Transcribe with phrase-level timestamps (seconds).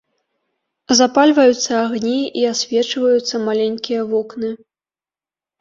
[0.99, 4.49] Запальваюцца агні, і асвечваюцца маленькія вокны.